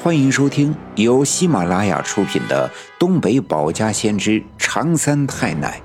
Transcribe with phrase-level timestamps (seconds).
[0.00, 2.68] 欢迎收听由喜马拉雅出品的
[3.00, 5.82] 《东北保家先知长三太奶》，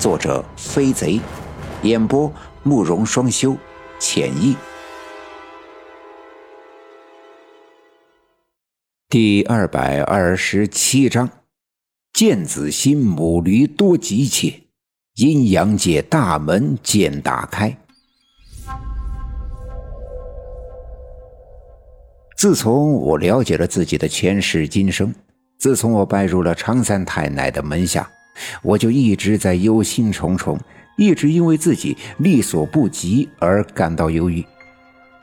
[0.00, 1.20] 作者飞贼，
[1.82, 2.30] 演播
[2.64, 3.56] 慕容双修，
[4.00, 4.56] 浅意。
[9.08, 11.30] 第二百二十七章：
[12.12, 14.64] 见子心母驴多急切，
[15.14, 17.83] 阴阳界大门渐打开。
[22.36, 25.14] 自从我了解了自己的前世今生，
[25.58, 28.08] 自从我拜入了常三太奶的门下，
[28.62, 30.58] 我就一直在忧心忡忡，
[30.98, 34.44] 一直因为自己力所不及而感到忧郁。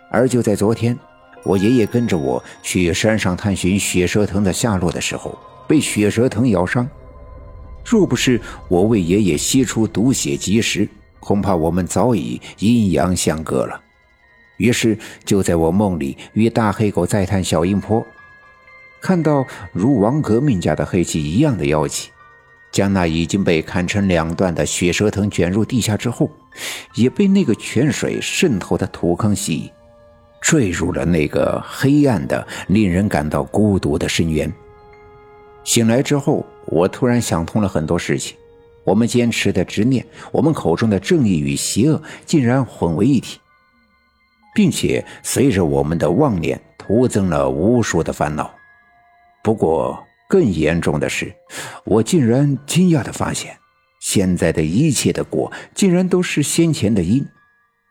[0.09, 0.97] 而就在昨天，
[1.43, 6.89] 我爷爷跟着我去山上探寻血蛇藤的下落的时候，被血蛇藤咬伤。
[7.85, 10.87] 若不是我为爷爷吸出毒血及时，
[11.19, 13.79] 恐怕我们早已阴阳相隔了。
[14.61, 18.05] 于是，就在我梦里与大黑狗再探小阴坡，
[19.01, 22.11] 看到如王革命家的黑气一样的妖气，
[22.71, 26.29] 将那已经被砍成两段的血蛇藤卷入地下之后，
[26.93, 29.71] 也被那个泉水渗透的土坑吸引，
[30.39, 34.53] 坠入了那个黑暗的、令人感到孤独的深渊。
[35.63, 38.37] 醒来之后，我突然想通了很多事情：
[38.83, 43.39] 我们坚持的执念，我们口中的正义与邪恶，竟然混为一体。
[44.53, 48.53] 并且随着我们的妄念，徒增了无数的烦恼。
[49.43, 51.33] 不过更严重的是，
[51.85, 53.57] 我竟然惊讶地发现，
[53.99, 57.25] 现在的一切的果，竟然都是先前的因。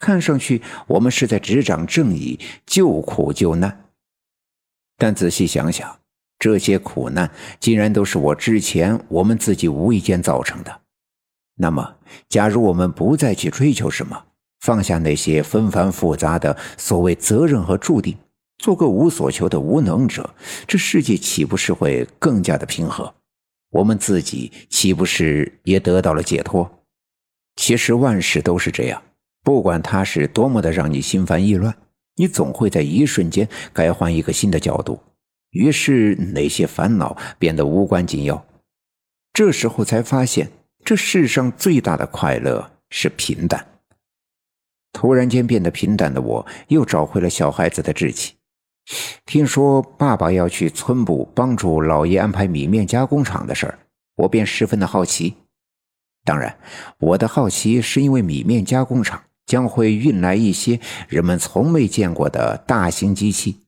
[0.00, 3.84] 看上去我们是在执掌正义，救苦救难。
[4.96, 5.98] 但仔细想想，
[6.38, 10.80] 这些苦难竟然都是我之前我们自己无意间造成的。
[11.56, 11.96] 那么，
[12.28, 14.24] 假如我们不再去追求什么？
[14.60, 18.16] 放下那些纷繁复杂的所谓责任和注定，
[18.58, 20.34] 做个无所求的无能者，
[20.66, 23.12] 这世界岂不是会更加的平和？
[23.70, 26.70] 我们自己岂不是也得到了解脱？
[27.56, 29.02] 其实万事都是这样，
[29.42, 31.74] 不管它是多么的让你心烦意乱，
[32.16, 35.00] 你总会在一瞬间改换一个新的角度，
[35.50, 38.44] 于是那些烦恼变得无关紧要。
[39.32, 40.50] 这时候才发现，
[40.84, 43.64] 这世上最大的快乐是平淡。
[44.92, 48.34] 突然间变得平淡的我，又找回了小孩子的志气。
[49.24, 53.78] 听说爸爸要去村部帮助老爷安排米面加工厂的事儿，
[54.16, 55.36] 我便十分的好奇。
[56.24, 56.58] 当然，
[56.98, 63.60] 我的好奇是因为米面加工厂将会运来一些人们从没见过的大型机器，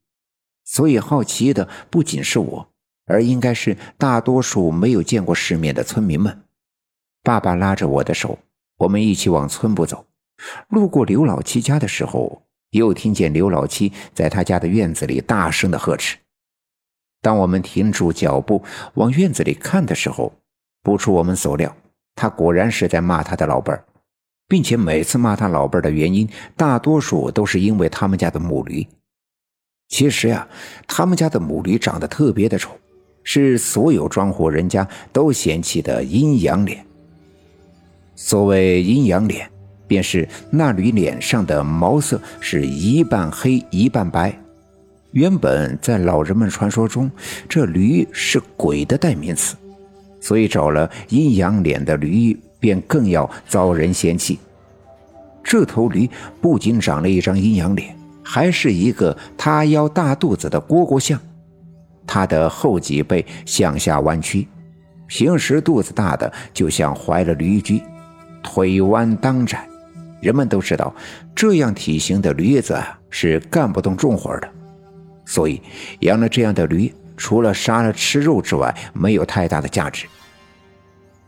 [0.65, 2.69] 所以好奇的不仅是我，
[3.07, 6.43] 而应该是大多数没有见过世面的村民们。
[7.23, 8.39] 爸爸拉着我的手，
[8.79, 10.05] 我们一起往村部走。
[10.69, 16.17] 路过刘老七家的时候，又听见刘老七在他家的院子里大声的呵斥。
[17.21, 18.63] 当我们停住脚步
[18.95, 20.33] 往院子里看的时候，
[20.83, 21.77] 不出我们所料，
[22.17, 23.85] 他果然是在骂他的老伴儿，
[24.49, 28.87] 并且每次骂他老伴儿的原因，大多数都是因为他们家的母驴。
[29.89, 30.49] 其实呀，
[30.89, 32.77] 他们家的母驴长得特别的丑，
[33.23, 36.85] 是所有庄户人家都嫌弃的阴阳脸。
[38.17, 39.49] 所谓阴阳脸。
[39.87, 44.35] 便是那驴脸上的毛色是一半黑一半白。
[45.13, 47.11] 原本在老人们传说中，
[47.49, 49.55] 这驴是鬼的代名词，
[50.21, 54.39] 所以找了阴阳脸的驴便更要遭人嫌弃。
[55.45, 56.09] 这头驴
[56.41, 61.21] 不仅长了一张阴阳脸，还是一个塌腰大肚子的蝈蝈像。
[62.07, 64.49] 它的后脊背向下弯曲，
[65.07, 67.83] 平时肚子大的就像怀了驴驹，
[68.43, 69.69] 腿弯裆窄。
[70.23, 70.95] 人们都知道，
[71.35, 74.49] 这样体型的驴子是干不动重活的，
[75.27, 75.61] 所以
[76.01, 80.07] 养了这样的驴，除了杀了吃肉之外，没有太大的价值。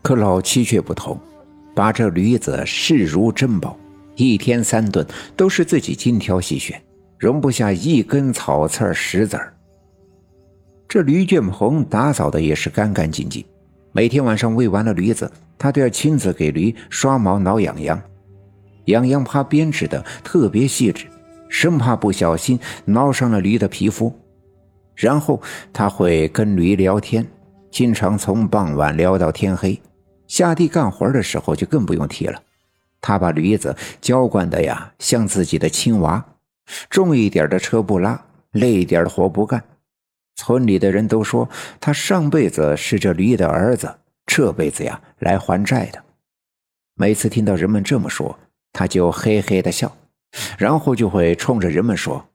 [0.01, 1.19] 可老七却不同，
[1.75, 3.77] 把这驴子视如珍宝，
[4.15, 6.81] 一天三顿都是自己精挑细选，
[7.19, 9.53] 容不下一根草刺石子儿。
[10.87, 13.43] 这驴圈棚打扫的也是干干净净，
[13.91, 18.01] 每天晚上喂完了驴子，他都要亲自给驴刷毛、挠痒痒。
[18.85, 21.07] 痒痒怕编织的特别细致，
[21.49, 24.13] 生怕不小心挠伤了驴的皮肤。
[24.95, 25.41] 然后
[25.73, 27.25] 他会跟驴聊天，
[27.69, 29.81] 经常从傍晚聊到天黑。
[30.27, 32.41] 下地干活的时候就更不用提了，
[32.99, 36.25] 他把驴子娇惯的呀像自己的亲娃，
[36.89, 38.19] 重一点的车不拉，
[38.53, 39.63] 累一点的活不干。
[40.35, 41.47] 村里的人都说
[41.79, 43.93] 他上辈子是这驴的儿子，
[44.25, 46.03] 这辈子呀来还债的。
[46.95, 48.37] 每次听到人们这么说，
[48.75, 49.89] 他就嘿嘿的笑，
[50.57, 52.25] 然后就会冲着人们说：“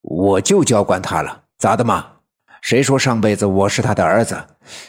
[0.00, 2.12] 我就娇惯他了，咋的嘛？
[2.62, 4.42] 谁说上辈子我是他的儿子？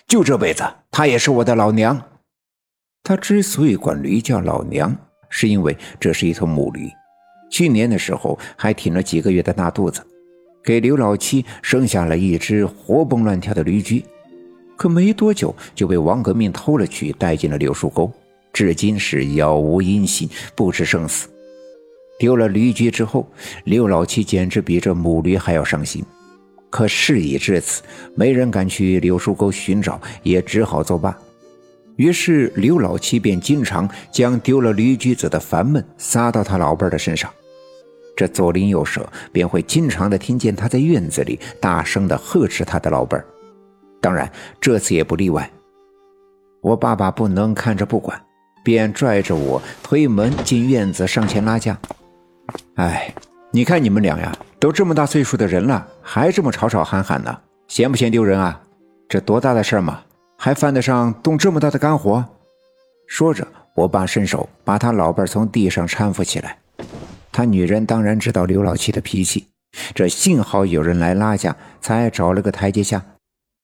[0.07, 2.01] 就这辈子，他也是我的老娘。
[3.03, 4.95] 他之所以管驴叫老娘，
[5.29, 6.89] 是因为这是一头母驴，
[7.51, 10.01] 去年的时候还挺了几个月的大肚子，
[10.63, 14.05] 给刘老七生下了一只活蹦乱跳的驴驹。
[14.77, 18.09] 可没多久就被王革命偷了去，带进了柳树沟，
[18.55, 21.27] 至今是杳无音信，不知生死。
[22.17, 23.29] 丢了驴驹之后，
[23.65, 26.01] 刘老七简直比这母驴还要伤心。
[26.69, 27.83] 可事已至此，
[28.15, 31.13] 没人敢去柳树沟寻找，也只好作罢。
[31.97, 37.29] 于是刘老七便经常将丢了驴驹子的烦闷撒到他老伴的身上，
[38.15, 43.25] 这左邻右舍便会经常的听见他在院子里大声的呵斥他的老伴儿
[43.99, 44.31] 当然
[44.61, 45.51] 这次也不例外。
[46.61, 48.24] 我爸爸不能看着不管，
[48.65, 51.77] 便拽着我推门进院子上前拉架。
[52.77, 53.13] 哎，
[53.51, 58.59] 你看你们俩呀，都这么大岁数的人了，还这么吵吵喊喊呢，嫌不嫌丢人啊？
[59.07, 60.01] 这多大的事儿嘛！
[60.35, 62.25] 还犯得上动这么大的肝火？
[63.05, 66.57] 说着，我爸伸手把他老伴从地上搀扶起来。
[67.31, 69.47] 他女人当然知道刘老七的脾气，
[69.93, 72.99] 这幸好有人来拉架，才找了个台阶下，